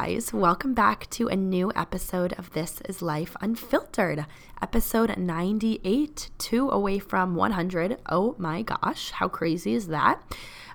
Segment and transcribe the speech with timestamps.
[0.00, 0.32] Guys.
[0.32, 4.26] Welcome back to a new episode of This is Life Unfiltered,
[4.62, 7.98] episode 98, two away from 100.
[8.08, 10.22] Oh my gosh, how crazy is that?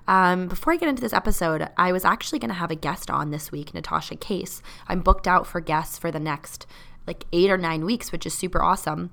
[0.06, 3.10] Um, before I get into this episode, I was actually going to have a guest
[3.10, 4.60] on this week, Natasha Case.
[4.88, 6.66] I'm booked out for guests for the next
[7.06, 9.10] like eight or nine weeks, which is super awesome.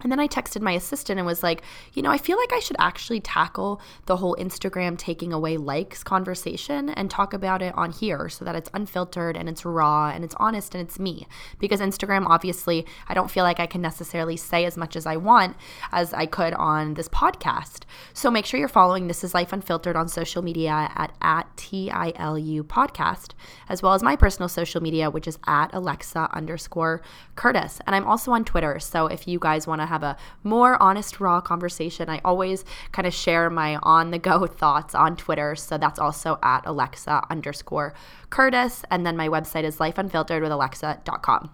[0.00, 1.62] And then I texted my assistant and was like,
[1.92, 6.04] you know, I feel like I should actually tackle the whole Instagram taking away likes
[6.04, 10.24] conversation and talk about it on here so that it's unfiltered and it's raw and
[10.24, 11.26] it's honest and it's me.
[11.58, 15.16] Because Instagram, obviously, I don't feel like I can necessarily say as much as I
[15.16, 15.56] want
[15.90, 17.82] as I could on this podcast.
[18.12, 22.62] So make sure you're following This Is Life Unfiltered on social media at, at TILU
[22.62, 23.32] podcast,
[23.68, 27.02] as well as my personal social media, which is at Alexa underscore
[27.34, 27.80] Curtis.
[27.86, 28.78] And I'm also on Twitter.
[28.78, 33.06] So if you guys want to have a more honest, raw conversation, I always kind
[33.06, 35.56] of share my on the go thoughts on Twitter.
[35.56, 37.94] So that's also at Alexa underscore
[38.30, 38.84] Curtis.
[38.90, 41.50] And then my website is lifeunfilteredwithalexa.com.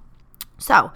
[0.65, 0.93] So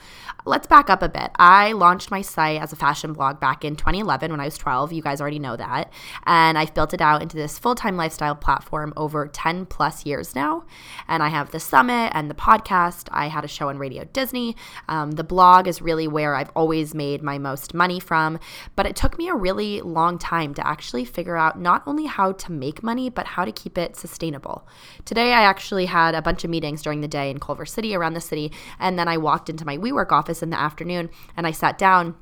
[0.47, 1.30] let's back up a bit.
[1.36, 4.94] I launched my site as a fashion blog back in 2011 when I was 12.
[4.94, 5.92] You guys already know that.
[6.24, 10.34] And I've built it out into this full time lifestyle platform over 10 plus years
[10.34, 10.64] now.
[11.06, 13.08] And I have the summit and the podcast.
[13.11, 14.56] I had a show on Radio Disney.
[14.89, 18.39] Um, the blog is really where I've always made my most money from.
[18.74, 22.33] But it took me a really long time to actually figure out not only how
[22.33, 24.66] to make money, but how to keep it sustainable.
[25.05, 28.14] Today, I actually had a bunch of meetings during the day in Culver City, around
[28.14, 28.50] the city.
[28.78, 32.17] And then I walked into my WeWork office in the afternoon and I sat down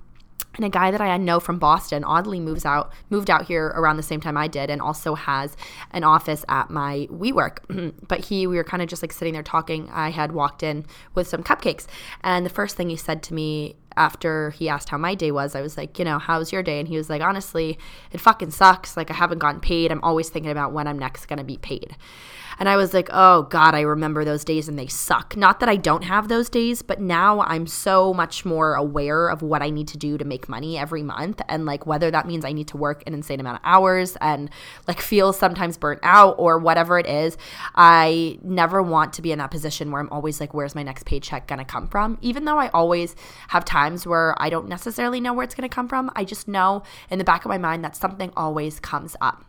[0.57, 3.97] and a guy that I know from Boston oddly moves out moved out here around
[3.97, 5.57] the same time I did and also has
[5.91, 7.95] an office at my WeWork.
[8.09, 9.89] but he we were kind of just like sitting there talking.
[9.91, 11.87] I had walked in with some cupcakes
[12.23, 15.55] and the first thing he said to me after he asked how my day was,
[15.55, 16.79] I was like, you know, how's your day?
[16.79, 17.79] And he was like, honestly,
[18.13, 18.97] it fucking sucks.
[18.97, 19.91] Like I haven't gotten paid.
[19.91, 21.97] I'm always thinking about when I'm next going to be paid.
[22.59, 25.37] And I was like, oh God, I remember those days and they suck.
[25.37, 29.43] Not that I don't have those days, but now I'm so much more aware of
[29.43, 31.41] what I need to do to make money every month.
[31.49, 34.51] And like whether that means I need to work an insane amount of hours and
[34.89, 37.37] like feel sometimes burnt out or whatever it is,
[37.75, 41.05] I never want to be in that position where I'm always like, where's my next
[41.05, 42.19] paycheck gonna come from?
[42.23, 43.15] Even though I always
[43.49, 46.83] have times where I don't necessarily know where it's gonna come from, I just know
[47.11, 49.45] in the back of my mind that something always comes up.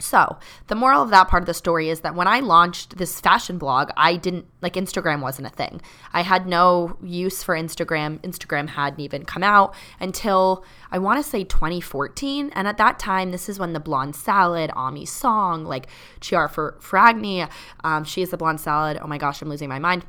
[0.00, 0.38] So,
[0.68, 3.58] the moral of that part of the story is that when I launched this fashion
[3.58, 5.80] blog, I didn't like Instagram wasn't a thing.
[6.12, 8.20] I had no use for Instagram.
[8.20, 12.50] Instagram hadn't even come out until I want to say 2014.
[12.54, 15.88] And at that time, this is when the Blonde Salad, Aimee Song, like
[16.20, 17.50] Chiara Ferragni,
[17.82, 18.98] um, she is the Blonde Salad.
[19.02, 20.04] Oh my gosh, I'm losing my mind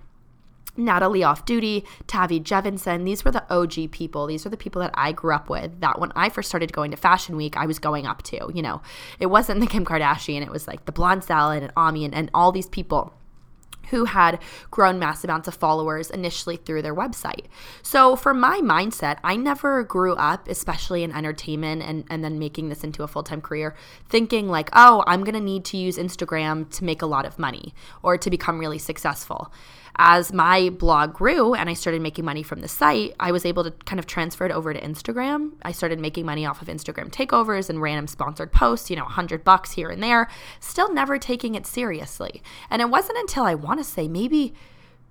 [0.77, 3.05] Natalie Off Duty, Tavi Gevinson.
[3.05, 4.27] These were the OG people.
[4.27, 5.79] These are the people that I grew up with.
[5.81, 8.51] That when I first started going to Fashion Week, I was going up to.
[8.53, 8.81] You know,
[9.19, 10.41] it wasn't the Kim Kardashian.
[10.41, 13.13] It was like the Blonde Salad and Aimee and, and all these people
[13.89, 14.39] who had
[14.71, 17.45] grown mass amounts of followers initially through their website.
[17.81, 22.69] So, for my mindset, I never grew up, especially in entertainment and, and then making
[22.69, 23.75] this into a full time career,
[24.07, 27.73] thinking like, oh, I'm gonna need to use Instagram to make a lot of money
[28.03, 29.51] or to become really successful
[30.01, 33.65] as my blog grew and I started making money from the site, I was able
[33.65, 35.51] to kind of transfer it over to Instagram.
[35.61, 39.43] I started making money off of Instagram takeovers and random sponsored posts, you know, 100
[39.43, 40.29] bucks here and there,
[40.61, 42.41] still never taking it seriously.
[42.69, 44.53] And it wasn't until I want to say maybe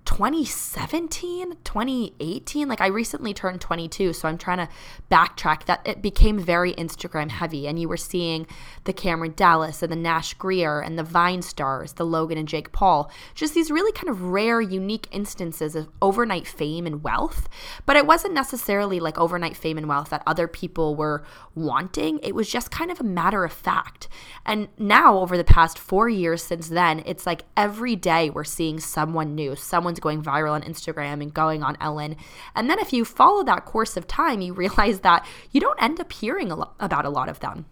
[0.08, 2.66] 2017, 2018.
[2.66, 4.68] Like I recently turned 22, so I'm trying to
[5.10, 7.68] backtrack that it became very Instagram heavy.
[7.68, 8.46] And you were seeing
[8.84, 12.72] the Cameron Dallas and the Nash Grier and the Vine stars, the Logan and Jake
[12.72, 17.46] Paul, just these really kind of rare, unique instances of overnight fame and wealth.
[17.84, 21.22] But it wasn't necessarily like overnight fame and wealth that other people were
[21.54, 22.18] wanting.
[22.22, 24.08] It was just kind of a matter of fact.
[24.46, 28.80] And now, over the past four years since then, it's like every day we're seeing
[28.80, 32.16] someone new, someone's going viral on Instagram and going on Ellen.
[32.54, 36.00] And then if you follow that course of time, you realize that you don't end
[36.00, 37.66] up hearing a lo- about a lot of them.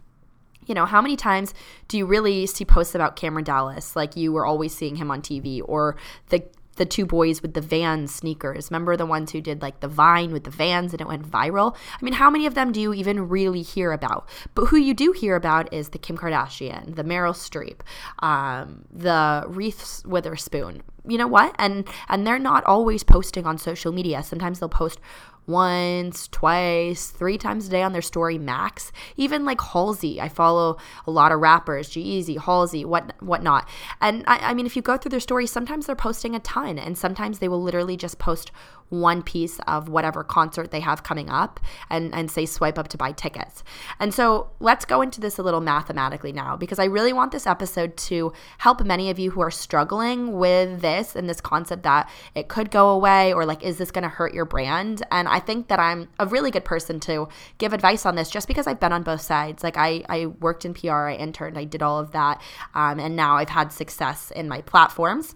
[0.67, 1.55] You know, how many times
[1.87, 3.94] do you really see posts about Cameron Dallas?
[3.94, 5.96] Like you were always seeing him on TV, or
[6.28, 6.43] the
[6.76, 8.70] the two boys with the Vans sneakers.
[8.70, 11.75] Remember the ones who did like the Vine with the Vans and it went viral?
[11.75, 14.28] I mean, how many of them do you even really hear about?
[14.55, 17.81] But who you do hear about is the Kim Kardashian, the Meryl Streep,
[18.20, 20.82] um, the Reese Witherspoon.
[21.08, 21.55] You know what?
[21.58, 24.23] And and they're not always posting on social media.
[24.23, 24.99] Sometimes they'll post
[25.47, 28.93] once, twice, three times a day on their story max.
[29.17, 30.77] Even like Halsey, I follow
[31.07, 33.69] a lot of rappers, G-Eazy, Halsey, what whatnot.
[34.01, 36.79] And I, I mean, if you go through their stories, sometimes they're posting a ton,
[36.79, 38.51] and sometimes they will literally just post
[38.88, 41.61] one piece of whatever concert they have coming up
[41.91, 43.65] and, and say swipe up to buy tickets.
[43.99, 47.47] And so let's go into this a little mathematically now because I really want this
[47.47, 52.11] episode to help many of you who are struggling with this and this concept that
[52.35, 55.03] it could go away or like, is this going to hurt your brand?
[55.11, 57.29] And I think that I'm a really good person to
[57.59, 59.62] give advice on this just because I've been on both sides.
[59.62, 62.41] Like, I, I worked in PR, I interned, I did all of that.
[62.75, 65.35] Um, and now I've had success in my platforms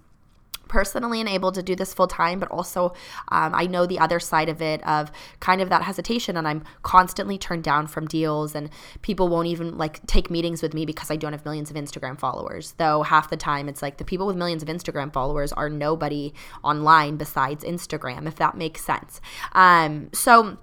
[0.70, 2.94] personally and able to do this full time, but also
[3.28, 6.64] um, I know the other side of it of kind of that hesitation, and I'm
[6.82, 8.70] constantly turned down from deals, and
[9.02, 12.19] people won't even like take meetings with me because I don't have millions of Instagram
[12.19, 12.75] followers.
[12.78, 16.32] Though half the time it's like the people with millions of Instagram followers are nobody
[16.62, 19.20] online besides Instagram, if that makes sense.
[19.52, 20.56] Um, so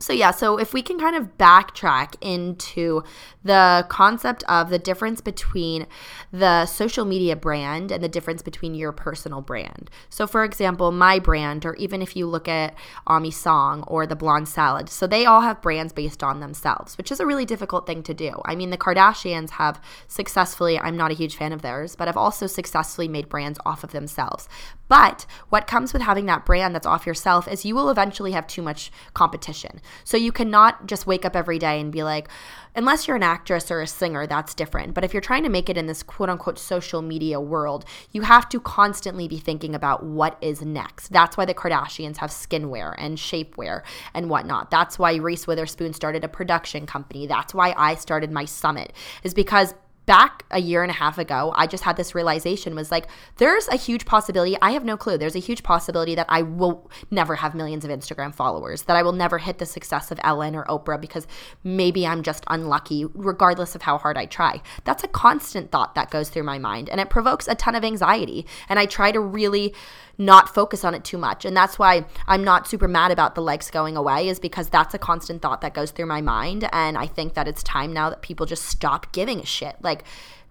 [0.00, 3.04] so, yeah, so if we can kind of backtrack into
[3.44, 5.86] the concept of the difference between
[6.32, 9.90] the social media brand and the difference between your personal brand.
[10.08, 12.74] So, for example, my brand, or even if you look at
[13.08, 17.12] Aimee Song or the Blonde Salad, so they all have brands based on themselves, which
[17.12, 18.40] is a really difficult thing to do.
[18.46, 22.16] I mean, the Kardashians have successfully, I'm not a huge fan of theirs, but have
[22.16, 24.48] also successfully made brands off of themselves.
[24.90, 28.48] But what comes with having that brand that's off yourself is you will eventually have
[28.48, 29.80] too much competition.
[30.02, 32.28] So you cannot just wake up every day and be like,
[32.74, 34.92] unless you're an actress or a singer, that's different.
[34.94, 38.22] But if you're trying to make it in this quote unquote social media world, you
[38.22, 41.12] have to constantly be thinking about what is next.
[41.12, 43.82] That's why the Kardashians have skinwear and shapewear
[44.12, 44.72] and whatnot.
[44.72, 47.28] That's why Reese Witherspoon started a production company.
[47.28, 48.92] That's why I started my summit,
[49.22, 49.72] is because
[50.10, 53.68] back a year and a half ago, I just had this realization was like, there's
[53.68, 54.56] a huge possibility.
[54.60, 55.16] I have no clue.
[55.16, 59.04] There's a huge possibility that I will never have millions of Instagram followers, that I
[59.04, 61.28] will never hit the success of Ellen or Oprah because
[61.62, 64.60] maybe I'm just unlucky, regardless of how hard I try.
[64.82, 67.84] That's a constant thought that goes through my mind and it provokes a ton of
[67.84, 68.46] anxiety.
[68.68, 69.72] And I try to really
[70.18, 71.46] not focus on it too much.
[71.46, 74.92] And that's why I'm not super mad about the likes going away, is because that's
[74.92, 76.68] a constant thought that goes through my mind.
[76.72, 79.76] And I think that it's time now that people just stop giving a shit.
[79.80, 79.99] Like,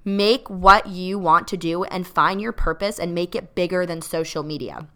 [0.06, 4.01] make what you want to do and find your purpose and make it bigger than
[4.01, 4.88] social media.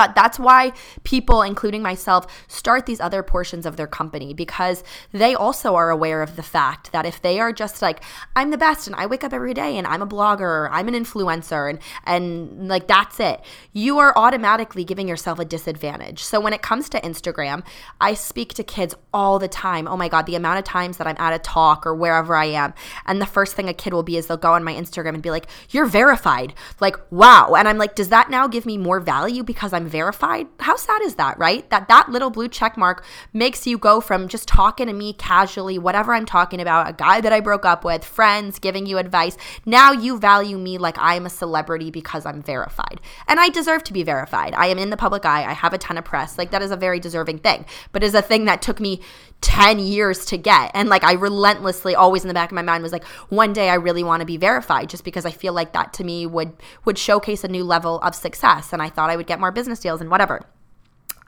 [0.00, 0.72] But that's why
[1.04, 4.82] people, including myself, start these other portions of their company because
[5.12, 8.02] they also are aware of the fact that if they are just like,
[8.34, 10.94] I'm the best and I wake up every day and I'm a blogger, I'm an
[10.94, 13.42] influencer, and, and like that's it,
[13.74, 16.24] you are automatically giving yourself a disadvantage.
[16.24, 17.62] So when it comes to Instagram,
[18.00, 19.86] I speak to kids all the time.
[19.86, 22.46] Oh my God, the amount of times that I'm at a talk or wherever I
[22.46, 22.72] am,
[23.04, 25.22] and the first thing a kid will be is they'll go on my Instagram and
[25.22, 26.54] be like, You're verified.
[26.80, 27.52] Like, wow.
[27.54, 30.46] And I'm like, Does that now give me more value because I'm verified.
[30.60, 31.68] How sad is that, right?
[31.70, 35.78] That that little blue check mark makes you go from just talking to me casually,
[35.78, 39.36] whatever I'm talking about, a guy that I broke up with, friends giving you advice.
[39.66, 43.00] Now you value me like I am a celebrity because I'm verified.
[43.28, 44.54] And I deserve to be verified.
[44.54, 45.44] I am in the public eye.
[45.44, 46.38] I have a ton of press.
[46.38, 47.66] Like that is a very deserving thing.
[47.92, 49.00] But is a thing that took me
[49.40, 50.70] 10 years to get.
[50.74, 53.70] And like I relentlessly always in the back of my mind was like one day
[53.70, 56.52] I really want to be verified just because I feel like that to me would
[56.84, 59.69] would showcase a new level of success and I thought I would get more business
[59.78, 60.44] deals and whatever.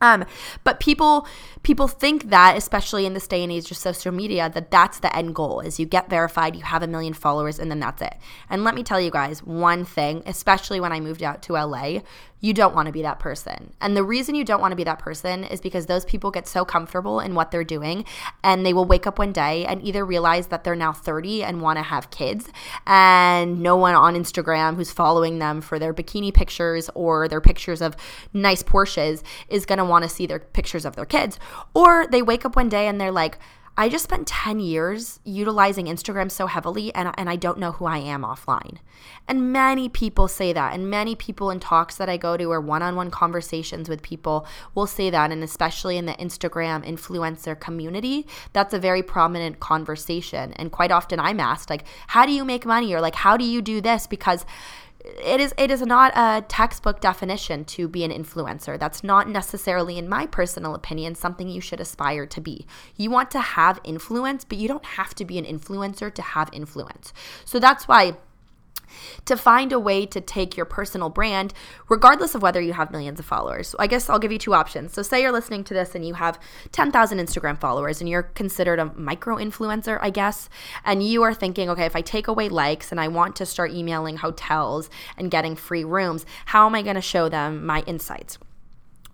[0.03, 0.25] Um,
[0.65, 1.27] but people
[1.63, 5.17] people think that, especially in this day and age of social media, that that's the
[5.17, 8.15] end goal: is you get verified, you have a million followers, and then that's it.
[8.51, 12.01] And let me tell you guys one thing, especially when I moved out to LA,
[12.43, 13.73] you don't want to be that person.
[13.81, 16.47] And the reason you don't want to be that person is because those people get
[16.49, 18.05] so comfortable in what they're doing
[18.43, 21.63] and they will wake up one day and either realize that they're now 30 and
[21.63, 22.51] want to have kids
[22.87, 27.81] and no one on Instagram who's following them for their bikini pictures or their pictures
[27.81, 27.97] of
[28.33, 31.39] nice Porsches is going to want to see their pictures of their kids.
[31.75, 33.39] Or they wake up one day and they're like,
[33.75, 37.87] I just spent 10 years utilizing Instagram so heavily and, and I don't know who
[37.87, 38.77] I am offline.
[39.27, 40.75] And many people say that.
[40.75, 44.03] And many people in talks that I go to or one on one conversations with
[44.03, 45.31] people will say that.
[45.31, 50.53] And especially in the Instagram influencer community, that's a very prominent conversation.
[50.55, 52.93] And quite often I'm asked, like, how do you make money?
[52.93, 54.07] Or like, how do you do this?
[54.07, 54.45] Because
[55.05, 58.79] it is it is not a textbook definition to be an influencer.
[58.79, 62.67] That's not necessarily in my personal opinion something you should aspire to be.
[62.97, 66.51] You want to have influence, but you don't have to be an influencer to have
[66.53, 67.13] influence.
[67.45, 68.17] So that's why
[69.25, 71.55] to find a way to take your personal brand,
[71.89, 73.69] regardless of whether you have millions of followers.
[73.69, 74.93] So I guess I'll give you two options.
[74.93, 76.39] So, say you're listening to this and you have
[76.73, 80.49] 10,000 Instagram followers and you're considered a micro influencer, I guess,
[80.85, 83.73] and you are thinking, okay, if I take away likes and I want to start
[83.73, 88.39] emailing hotels and getting free rooms, how am I going to show them my insights?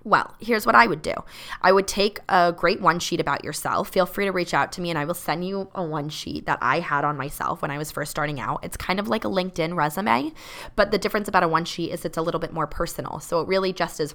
[0.09, 1.13] Well, here's what I would do
[1.61, 3.91] I would take a great one sheet about yourself.
[3.91, 6.47] Feel free to reach out to me and I will send you a one sheet
[6.47, 8.61] that I had on myself when I was first starting out.
[8.63, 10.33] It's kind of like a LinkedIn resume,
[10.77, 13.21] but the difference about a one sheet is it's a little bit more personal.
[13.21, 14.15] So it really just is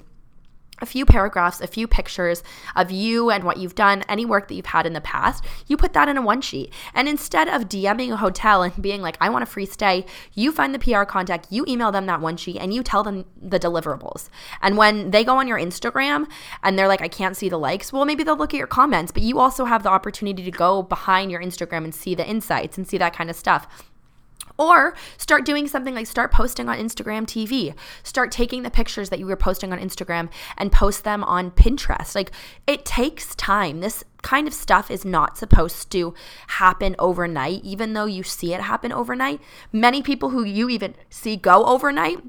[0.83, 2.43] a few paragraphs, a few pictures
[2.75, 5.77] of you and what you've done, any work that you've had in the past, you
[5.77, 6.71] put that in a one sheet.
[6.93, 10.51] And instead of DMing a hotel and being like, I want a free stay, you
[10.51, 13.59] find the PR contact, you email them that one sheet, and you tell them the
[13.59, 14.29] deliverables.
[14.61, 16.27] And when they go on your Instagram
[16.61, 19.11] and they're like, I can't see the likes, well, maybe they'll look at your comments,
[19.11, 22.77] but you also have the opportunity to go behind your Instagram and see the insights
[22.77, 23.67] and see that kind of stuff.
[24.57, 27.73] Or start doing something like start posting on Instagram TV.
[28.03, 32.13] Start taking the pictures that you were posting on Instagram and post them on Pinterest.
[32.13, 32.31] Like
[32.67, 33.79] it takes time.
[33.79, 36.13] This kind of stuff is not supposed to
[36.47, 39.41] happen overnight, even though you see it happen overnight.
[39.71, 42.19] Many people who you even see go overnight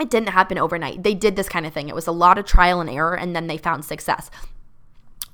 [0.00, 1.02] it didn't happen overnight.
[1.02, 1.90] They did this kind of thing.
[1.90, 4.30] It was a lot of trial and error, and then they found success.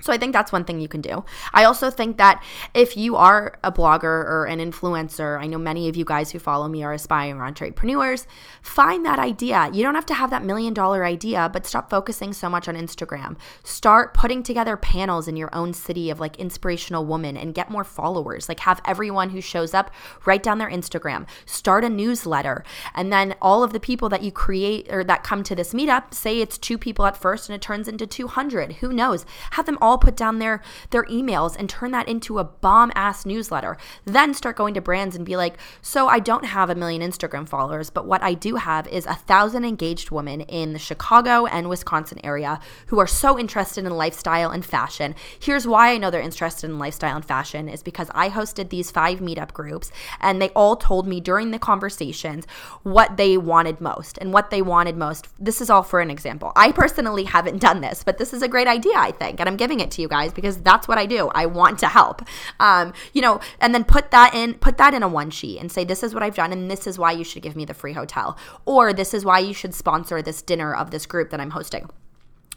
[0.00, 1.24] So I think that's one thing you can do.
[1.54, 2.42] I also think that
[2.74, 6.38] if you are a blogger or an influencer, I know many of you guys who
[6.38, 8.26] follow me are aspiring entrepreneurs,
[8.60, 9.70] find that idea.
[9.72, 12.76] You don't have to have that million dollar idea, but stop focusing so much on
[12.76, 13.36] Instagram.
[13.64, 17.84] Start putting together panels in your own city of like inspirational women and get more
[17.84, 18.50] followers.
[18.50, 19.90] Like have everyone who shows up
[20.26, 24.30] write down their Instagram, start a newsletter, and then all of the people that you
[24.30, 27.62] create or that come to this meetup, say it's two people at first and it
[27.62, 28.74] turns into 200.
[28.74, 29.24] Who knows?
[29.52, 33.24] Have them all put down their their emails and turn that into a bomb ass
[33.24, 33.76] newsletter.
[34.04, 37.48] Then start going to brands and be like, "So I don't have a million Instagram
[37.48, 41.68] followers, but what I do have is a thousand engaged women in the Chicago and
[41.68, 45.14] Wisconsin area who are so interested in lifestyle and fashion.
[45.38, 48.90] Here's why I know they're interested in lifestyle and fashion is because I hosted these
[48.90, 49.90] five meetup groups
[50.20, 52.46] and they all told me during the conversations
[52.82, 55.28] what they wanted most and what they wanted most.
[55.38, 56.52] This is all for an example.
[56.56, 59.56] I personally haven't done this, but this is a great idea, I think, and I'm
[59.76, 61.28] giving it to you guys because that's what I do.
[61.34, 62.22] I want to help.
[62.60, 65.70] Um, you know, and then put that in put that in a one sheet and
[65.70, 67.74] say this is what I've done and this is why you should give me the
[67.74, 71.40] free hotel or this is why you should sponsor this dinner of this group that
[71.40, 71.88] I'm hosting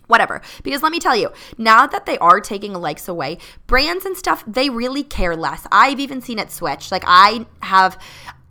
[0.07, 0.41] whatever.
[0.63, 4.43] Because let me tell you, now that they are taking likes away, brands and stuff,
[4.47, 5.67] they really care less.
[5.71, 6.91] I've even seen it switch.
[6.91, 7.95] Like I have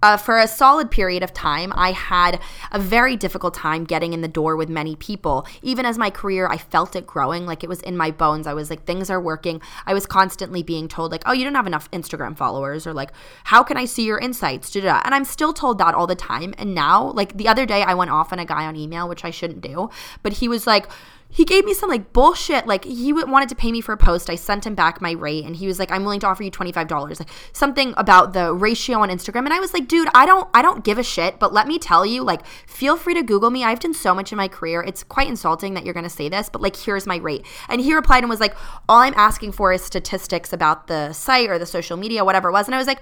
[0.02, 2.40] uh, for a solid period of time, I had
[2.70, 5.46] a very difficult time getting in the door with many people.
[5.62, 8.46] Even as my career, I felt it growing, like it was in my bones.
[8.46, 9.60] I was like, things are working.
[9.86, 13.10] I was constantly being told, like, oh, you don't have enough Instagram followers, or like,
[13.44, 14.70] how can I see your insights?
[14.70, 15.02] Da-da-da.
[15.04, 16.54] And I'm still told that all the time.
[16.58, 19.24] And now, like the other day, I went off on a guy on email, which
[19.24, 19.90] I shouldn't do,
[20.22, 20.86] but he was like,
[21.30, 22.66] he gave me some like bullshit.
[22.66, 24.30] Like he wanted to pay me for a post.
[24.30, 26.50] I sent him back my rate and he was like, I'm willing to offer you
[26.50, 27.20] $25.
[27.20, 29.44] Like something about the ratio on Instagram.
[29.44, 31.78] And I was like, dude, I don't, I don't give a shit, but let me
[31.78, 33.62] tell you, like, feel free to Google me.
[33.62, 34.82] I've done so much in my career.
[34.82, 37.44] It's quite insulting that you're going to say this, but like, here's my rate.
[37.68, 38.56] And he replied and was like,
[38.88, 42.52] all I'm asking for is statistics about the site or the social media, whatever it
[42.52, 42.66] was.
[42.66, 43.00] And I was like,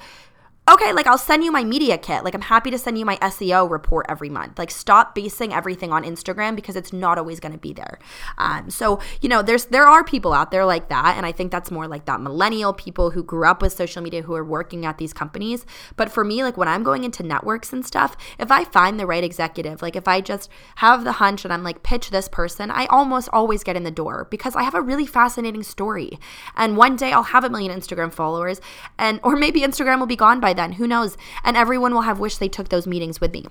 [0.69, 2.25] okay, like I'll send you my media kit.
[2.25, 4.59] Like I'm happy to send you my SEO report every month.
[4.59, 8.01] Like stop basing everything on Instagram because it's not always going to be there.
[8.37, 11.53] Um, so you know, there's there are people out there like that, and I think
[11.53, 14.85] that's more like that millennial people who grew up with social media who are working
[14.85, 15.65] at these companies.
[15.95, 19.07] But for me, like when I'm going into networks and stuff, if I find the
[19.07, 22.73] right executive, like if I just have the hunch and I'm like pitch this person,
[22.73, 26.19] I almost always get in the door because I have a really fascinating story.
[26.57, 28.61] And one day I'll have a million Instagram followers,
[28.99, 30.73] and or maybe Instagram will be gone by then.
[30.73, 31.17] Who knows?
[31.45, 33.47] And everyone will have wished they took those meetings with me.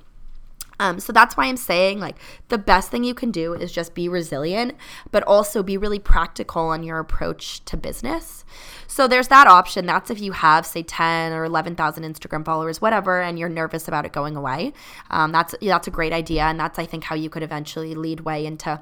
[0.80, 2.18] Um, so that's why I'm saying like
[2.50, 4.76] the best thing you can do is just be resilient,
[5.12, 8.44] but also be really practical on your approach to business.
[8.88, 9.86] So there's that option.
[9.86, 14.06] That's if you have say 10 or 11,000 Instagram followers, whatever, and you're nervous about
[14.06, 14.74] it going away.
[15.10, 18.22] Um, that's that's a great idea, and that's I think how you could eventually lead
[18.22, 18.82] way into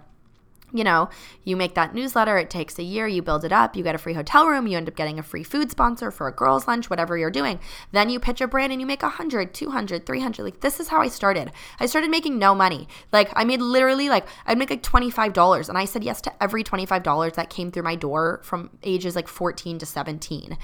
[0.74, 1.10] you know,
[1.44, 4.00] you make that newsletter, it takes a year, you build it up, you get a
[4.00, 6.90] free hotel room, you end up getting a free food sponsor for a girls' lunch,
[6.90, 7.60] whatever you're doing.
[7.92, 10.44] Then you pitch a brand and you make 100, 200, 300.
[10.44, 11.52] Like, this is how I started.
[11.80, 12.88] I started making no money.
[13.12, 15.70] Like, I made literally, like, I'd make like $25.
[15.70, 19.28] And I said yes to every $25 that came through my door from ages like
[19.28, 20.58] 14 to 17.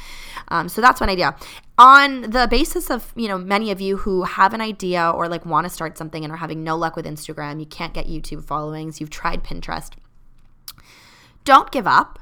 [0.48, 1.36] Um, so that's one idea
[1.80, 5.46] on the basis of you know many of you who have an idea or like
[5.46, 8.44] want to start something and are having no luck with instagram you can't get youtube
[8.44, 9.94] followings you've tried pinterest
[11.46, 12.20] don't give up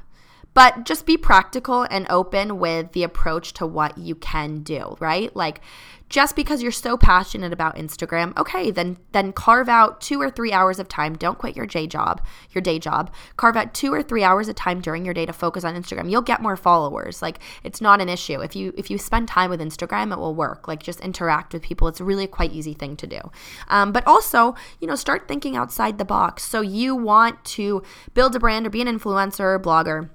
[0.58, 5.36] but just be practical and open with the approach to what you can do, right?
[5.36, 5.60] Like
[6.08, 10.52] just because you're so passionate about Instagram, okay, then then carve out 2 or 3
[10.52, 11.14] hours of time.
[11.14, 13.14] Don't quit your day job, your day job.
[13.36, 16.10] Carve out 2 or 3 hours of time during your day to focus on Instagram.
[16.10, 17.22] You'll get more followers.
[17.22, 18.40] Like it's not an issue.
[18.40, 20.66] If you if you spend time with Instagram, it will work.
[20.66, 21.86] Like just interact with people.
[21.86, 23.20] It's really quite easy thing to do.
[23.68, 26.42] Um, but also, you know, start thinking outside the box.
[26.42, 30.10] So you want to build a brand or be an influencer or blogger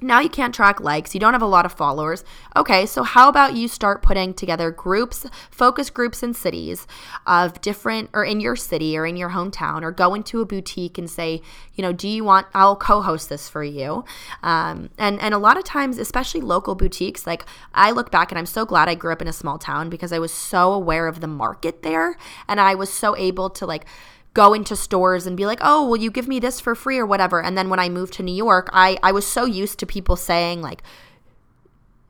[0.00, 2.24] now you can't track likes, you don't have a lot of followers.
[2.56, 6.86] Okay, so how about you start putting together groups, focus groups in cities
[7.26, 10.98] of different, or in your city or in your hometown, or go into a boutique
[10.98, 11.40] and say,
[11.74, 14.04] you know, do you want, I'll co host this for you.
[14.42, 18.38] Um, and, and a lot of times, especially local boutiques, like I look back and
[18.38, 21.06] I'm so glad I grew up in a small town because I was so aware
[21.06, 22.16] of the market there
[22.48, 23.86] and I was so able to like,
[24.34, 27.06] go into stores and be like, oh, will you give me this for free or
[27.06, 27.42] whatever.
[27.42, 30.16] And then when I moved to New York, I, I was so used to people
[30.16, 30.82] saying, like,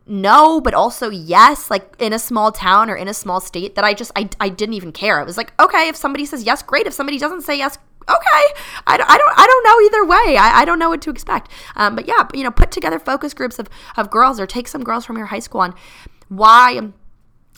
[0.07, 3.85] no, but also yes, like in a small town or in a small state that
[3.85, 5.21] I just, I, I didn't even care.
[5.21, 6.87] It was like, okay, if somebody says yes, great.
[6.87, 8.45] If somebody doesn't say yes, okay
[8.87, 11.11] I, don't, I don't i don't know either way i, I don't know what to
[11.11, 14.69] expect um, but yeah you know put together focus groups of, of girls or take
[14.69, 15.75] some girls from your high school on
[16.29, 16.91] why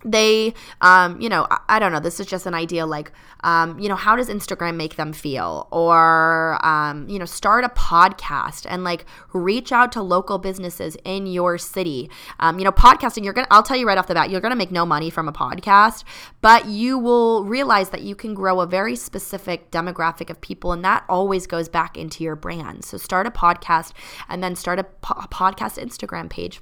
[0.04, 3.12] they um, you know I, I, don't know this is just an idea like
[3.42, 5.68] um, you know how does instagram make them feel?
[5.70, 11.26] Or um, you know start a podcast and like reach out to local businesses in
[11.26, 12.10] your city.
[12.40, 14.56] Um, you know podcasting you're gonna i'll tell you right off the bat you're gonna
[14.56, 16.04] make no money from a podcast
[16.40, 20.84] but you will realize that you can grow a very specific demographic of people and
[20.84, 22.84] that always goes back into your brand.
[22.84, 23.92] So start a podcast
[24.28, 26.60] and then start a, po- a podcast instagram page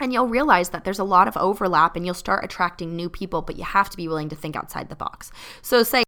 [0.00, 3.42] and you'll realize that there's a lot of overlap and you'll start attracting new people,
[3.42, 5.30] but you have to be willing to think outside the box.
[5.60, 6.02] So, say,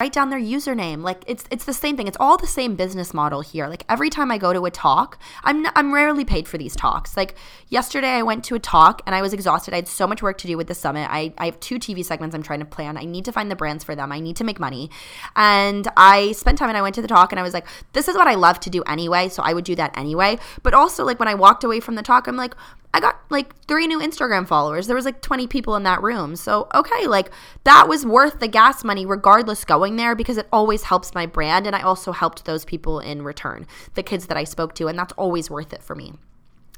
[0.00, 1.02] write down their username.
[1.02, 2.08] Like it's it's the same thing.
[2.08, 3.68] It's all the same business model here.
[3.68, 7.16] Like every time i go to a talk i'm i'm rarely paid for these talks.
[7.16, 7.36] Like
[7.68, 9.72] yesterday i went to a talk and i was exhausted.
[9.72, 11.08] I had so much work to do with the summit.
[11.10, 12.98] I, I have two tv segments i'm trying to plan.
[12.98, 14.10] I need to find the brands for them.
[14.10, 14.90] I need to make money.
[15.36, 18.08] And i spent time and i went to the talk and i was like this
[18.08, 19.28] is what i love to do anyway.
[19.28, 20.38] So i would do that anyway.
[20.64, 22.54] But also like when i walked away from the talk i'm like
[22.94, 24.86] I got like three new Instagram followers.
[24.86, 26.36] There was like 20 people in that room.
[26.36, 27.32] So, okay, like
[27.64, 31.66] that was worth the gas money regardless going there because it always helps my brand
[31.66, 34.96] and I also helped those people in return, the kids that I spoke to, and
[34.96, 36.12] that's always worth it for me.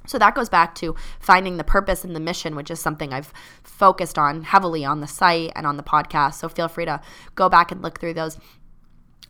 [0.06, 3.34] So that goes back to finding the purpose and the mission, which is something I've
[3.62, 6.34] focused on heavily on the site and on the podcast.
[6.34, 7.02] So feel free to
[7.34, 8.38] go back and look through those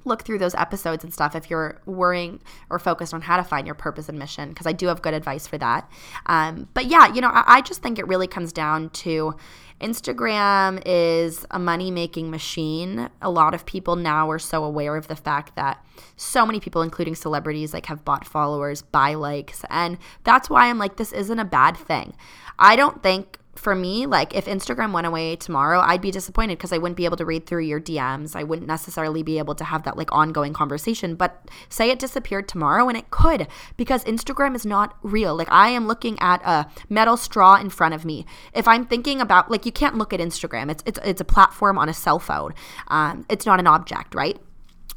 [0.07, 3.67] look through those episodes and stuff if you're worrying or focused on how to find
[3.67, 5.91] your purpose and mission, because I do have good advice for that.
[6.27, 9.37] Um, but yeah, you know, I, I just think it really comes down to
[9.81, 13.11] Instagram is a money making machine.
[13.21, 15.85] A lot of people now are so aware of the fact that
[16.17, 19.65] so many people, including celebrities, like have bought followers, buy likes.
[19.69, 22.15] And that's why I'm like, this isn't a bad thing.
[22.59, 26.73] I don't think for me, like if Instagram went away tomorrow, I'd be disappointed because
[26.73, 28.37] I wouldn't be able to read through your DMs.
[28.37, 31.15] I wouldn't necessarily be able to have that like ongoing conversation.
[31.15, 35.35] But say it disappeared tomorrow and it could because Instagram is not real.
[35.37, 38.27] Like I am looking at a metal straw in front of me.
[38.53, 40.71] If I'm thinking about like you can't look at Instagram.
[40.71, 42.55] It's it's it's a platform on a cell phone.
[42.89, 44.39] Um, it's not an object, right?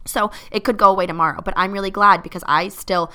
[0.06, 3.12] So it could go away tomorrow, but I'm really glad because I still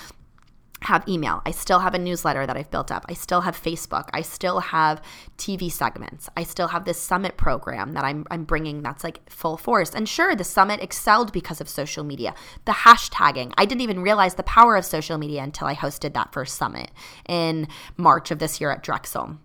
[0.85, 1.43] have email.
[1.45, 3.05] I still have a newsletter that I've built up.
[3.09, 4.09] I still have Facebook.
[4.13, 5.03] I still have
[5.39, 6.29] TV segments.
[6.37, 9.91] I still have this summit program that I'm, I'm bringing that's like full force.
[9.91, 12.35] And sure, the summit excelled because of social media.
[12.65, 16.33] The hashtagging, I didn't even realize the power of social media until I hosted that
[16.33, 16.91] first summit
[17.29, 19.39] in March of this year at Drexel.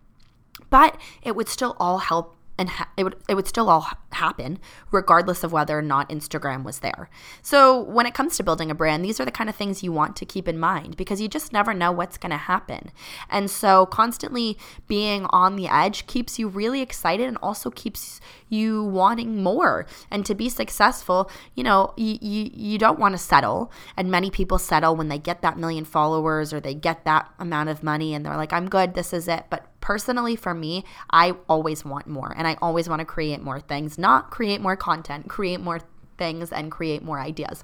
[0.69, 4.59] But it would still all help and ha- it would it would still all happen
[4.91, 7.09] regardless of whether or not Instagram was there.
[7.41, 9.93] So when it comes to building a brand, these are the kind of things you
[9.93, 12.91] want to keep in mind because you just never know what's going to happen.
[13.29, 18.19] And so constantly being on the edge keeps you really excited and also keeps
[18.49, 19.85] you wanting more.
[20.11, 23.71] And to be successful, you know, you you, you don't want to settle.
[23.95, 27.69] And many people settle when they get that million followers or they get that amount
[27.69, 29.45] of money and they're like I'm good, this is it.
[29.49, 33.59] But personally for me, I always want more and I always want to create more
[33.59, 35.79] things, not create more content, create more
[36.17, 37.63] things and create more ideas.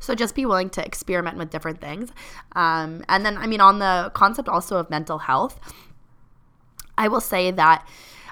[0.00, 2.10] So just be willing to experiment with different things.
[2.52, 5.58] Um, and then, I mean, on the concept also of mental health,
[6.96, 7.86] I will say that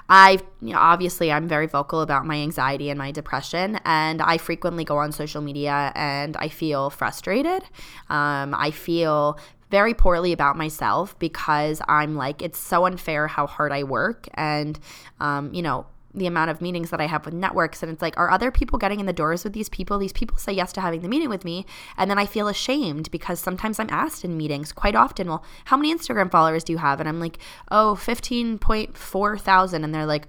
[0.09, 4.37] I, you know, obviously, I'm very vocal about my anxiety and my depression, and I
[4.37, 7.63] frequently go on social media and I feel frustrated.
[8.09, 9.37] Um, I feel
[9.69, 14.27] very poorly about myself because I'm like, it's so unfair how hard I work.
[14.33, 14.79] And,
[15.19, 18.17] um, you know, the amount of meetings that I have with networks and it's like
[18.17, 19.99] are other people getting in the doors with these people?
[19.99, 23.11] These people say yes to having the meeting with me and then I feel ashamed
[23.11, 26.79] because sometimes I'm asked in meetings quite often, well, how many Instagram followers do you
[26.79, 26.99] have?
[26.99, 27.37] And I'm like,
[27.69, 30.27] "Oh, 15.4 thousand." And they're like,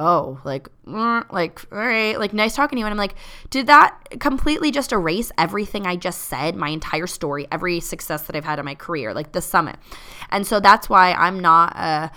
[0.00, 2.86] oh, like, mm, like, all right, like, nice talking to you.
[2.86, 3.14] And I'm like,
[3.50, 8.34] did that completely just erase everything I just said, my entire story, every success that
[8.34, 9.76] I've had in my career, like the summit?
[10.30, 12.10] And so that's why I'm not a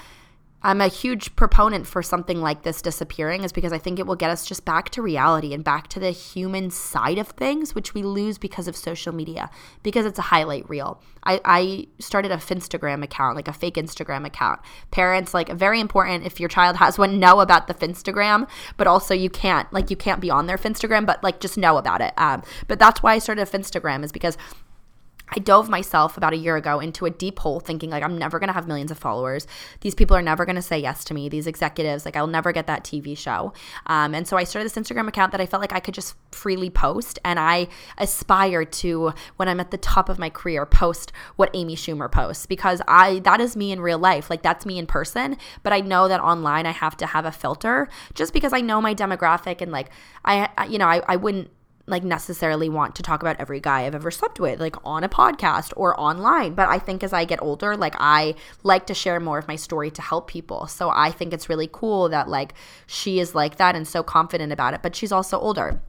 [0.64, 4.16] I'm a huge proponent for something like this disappearing is because I think it will
[4.16, 7.94] get us just back to reality and back to the human side of things, which
[7.94, 9.50] we lose because of social media,
[9.84, 11.02] because it's a highlight reel.
[11.26, 14.62] I, I started a Finstagram account, like a fake Instagram account.
[14.92, 18.48] Parents, like very important if your child has one, know about the Finstagram,
[18.78, 21.78] but also you can't, like you can't be on their Finstagram, but like just know
[21.78, 22.14] about it.
[22.18, 24.38] Um, but that's why I started a Finstagram is because
[25.36, 28.40] I dove myself about a year ago into a deep hole thinking like I'm never
[28.48, 29.48] to have millions of followers.
[29.82, 31.30] These people are never to say yes to me.
[31.30, 33.54] These executives, like I'll never get that TV show.
[33.88, 36.16] Um, and so I started this Instagram account that I felt like I could just
[36.32, 37.20] freely post.
[37.26, 37.68] And I
[37.98, 42.46] aspire to, when I'm at the top of my career, post what Amy Schumer posts
[42.46, 44.30] because I, that is me in real life.
[44.30, 45.38] Like that's me in person.
[45.64, 48.82] But I know that online I have to have a filter just because I know
[48.82, 49.90] my demographic and like
[50.26, 51.50] I, you know, I, I wouldn't
[51.86, 55.10] like necessarily want to talk about every guy I've ever slept with, like on a
[55.10, 56.54] podcast or online.
[56.54, 59.58] But I think as I get older, like I like to share more of my
[59.58, 60.68] story to help people.
[60.68, 62.54] So I think it's really cool that like
[62.88, 65.82] she is like that and so confident about it, but she's also older.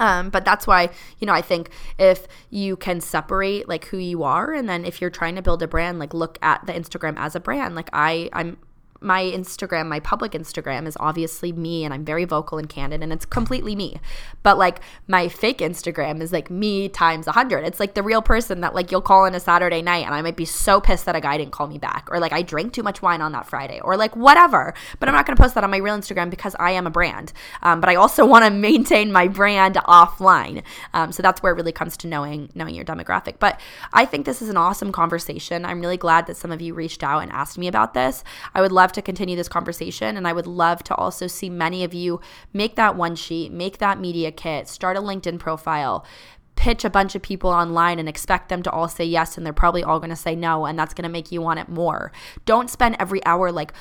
[0.00, 4.22] Um, but that's why, you know, I think if you can separate like who you
[4.22, 7.16] are and then if you're trying to build a brand, like look at the Instagram
[7.18, 7.74] as a brand.
[7.74, 8.58] Like I, I'm
[9.00, 13.12] my Instagram, my public Instagram is obviously me and I'm very vocal and candid and
[13.12, 14.00] it's completely me.
[14.42, 17.64] But like my fake Instagram is like me times a hundred.
[17.64, 20.22] It's like the real person that like you'll call on a Saturday night and I
[20.22, 22.72] might be so pissed that a guy didn't call me back or like I drank
[22.72, 24.74] too much wine on that Friday or like whatever.
[24.98, 26.90] But I'm not going to post that on my real Instagram because I am a
[26.90, 27.32] brand.
[27.62, 30.62] Um, but I also want to maintain my brand offline.
[30.92, 33.36] Um, so that's where it really comes to knowing knowing your demographic.
[33.38, 33.60] But
[33.92, 35.64] I think this is an awesome conversation.
[35.64, 38.24] I'm really glad that some of you reached out and asked me about this.
[38.54, 40.16] I would love love to continue this conversation.
[40.16, 42.22] And I would love to also see many of you
[42.54, 46.06] make that one sheet, make that media kit, start a LinkedIn profile,
[46.56, 49.52] pitch a bunch of people online and expect them to all say yes and they're
[49.52, 52.10] probably all going to say no and that's going to make you want it more.
[52.46, 53.74] Don't spend every hour like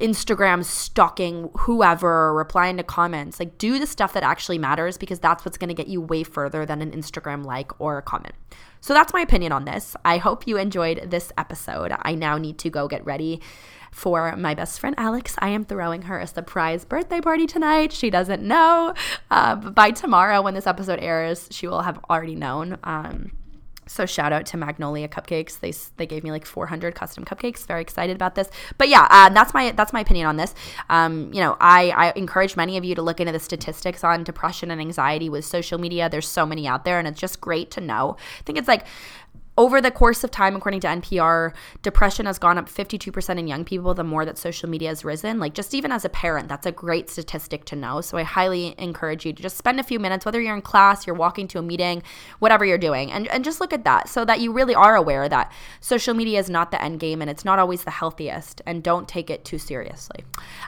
[0.00, 3.38] Instagram stalking whoever, replying to comments.
[3.38, 6.22] Like do the stuff that actually matters because that's what's going to get you way
[6.22, 8.34] further than an Instagram like or a comment.
[8.80, 9.94] So that's my opinion on this.
[10.02, 11.92] I hope you enjoyed this episode.
[12.00, 13.42] I now need to go get ready
[13.90, 15.36] for my best friend Alex.
[15.38, 17.92] I am throwing her a surprise birthday party tonight.
[17.92, 18.94] She doesn't know.
[19.30, 22.78] Uh, by tomorrow, when this episode airs, she will have already known.
[22.84, 23.32] Um,
[23.90, 25.58] so shout out to Magnolia Cupcakes.
[25.58, 27.66] They they gave me like 400 custom cupcakes.
[27.66, 28.48] Very excited about this.
[28.78, 30.54] But yeah, uh, that's my that's my opinion on this.
[30.88, 34.22] Um, you know, I I encourage many of you to look into the statistics on
[34.22, 36.08] depression and anxiety with social media.
[36.08, 38.16] There's so many out there, and it's just great to know.
[38.38, 38.86] I think it's like
[39.58, 43.64] over the course of time, according to NPR, depression has gone up 52% in young
[43.64, 45.38] people the more that social media has risen.
[45.38, 48.00] Like, just even as a parent, that's a great statistic to know.
[48.00, 51.06] So, I highly encourage you to just spend a few minutes, whether you're in class,
[51.06, 52.02] you're walking to a meeting,
[52.38, 55.28] whatever you're doing, and, and just look at that so that you really are aware
[55.28, 58.82] that social media is not the end game and it's not always the healthiest, and
[58.82, 60.24] don't take it too seriously.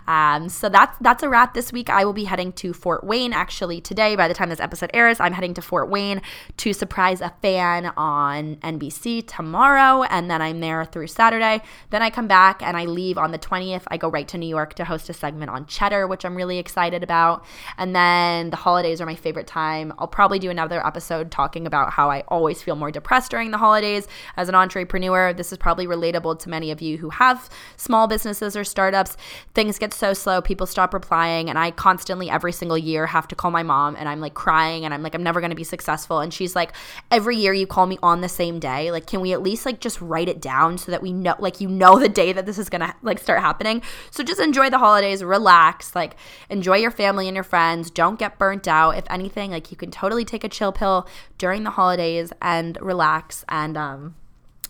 [0.07, 1.89] Um, so, that's, that's a wrap this week.
[1.89, 4.17] I will be heading to Fort Wayne actually today.
[4.17, 6.21] By the time this episode airs, I'm heading to Fort Wayne
[6.59, 8.59] to surprise a fan on.
[8.79, 11.63] NBC tomorrow, and then I'm there through Saturday.
[11.91, 13.83] Then I come back and I leave on the 20th.
[13.89, 16.59] I go right to New York to host a segment on cheddar, which I'm really
[16.59, 17.45] excited about.
[17.79, 19.93] And then the holidays are my favorite time.
[19.99, 23.59] I'll probably do another episode talking about how I always feel more depressed during the
[23.59, 24.07] holidays
[24.37, 25.33] as an entrepreneur.
[25.33, 29.17] This is probably relatable to many of you who have small businesses or startups.
[29.55, 33.35] Things get so slow, people stop replying, and I constantly every single year have to
[33.35, 35.65] call my mom and I'm like crying and I'm like, I'm never going to be
[35.65, 36.21] successful.
[36.21, 36.73] And she's like,
[37.11, 38.91] every year you call me on the same day.
[38.91, 41.61] Like, can we at least like just write it down so that we know, like,
[41.61, 43.83] you know, the day that this is gonna like start happening?
[44.11, 46.17] So just enjoy the holidays, relax, like,
[46.49, 47.91] enjoy your family and your friends.
[47.91, 48.97] Don't get burnt out.
[48.97, 53.45] If anything, like, you can totally take a chill pill during the holidays and relax
[53.51, 54.15] and, um,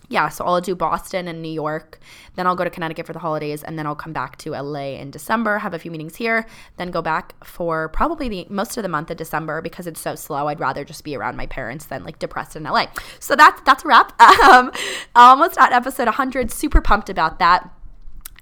[0.09, 1.99] yeah, so I'll do Boston and New York.
[2.35, 4.95] Then I'll go to Connecticut for the holidays, and then I'll come back to LA
[4.95, 8.83] in December, have a few meetings here, then go back for probably the most of
[8.83, 10.49] the month of December because it's so slow.
[10.49, 12.87] I'd rather just be around my parents than like depressed in LA.
[13.21, 14.13] So that's that's a wrap.
[14.43, 14.73] Um,
[15.15, 16.51] almost at episode 100.
[16.51, 17.71] Super pumped about that.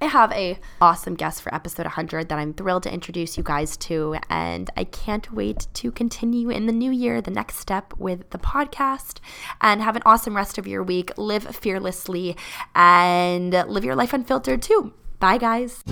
[0.00, 3.76] I have a awesome guest for episode 100 that I'm thrilled to introduce you guys
[3.78, 8.30] to and I can't wait to continue in the new year the next step with
[8.30, 9.18] the podcast
[9.60, 11.12] and have an awesome rest of your week.
[11.18, 12.34] Live fearlessly
[12.74, 14.94] and live your life unfiltered too.
[15.18, 15.84] Bye guys